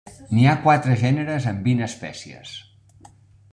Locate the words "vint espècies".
1.69-2.57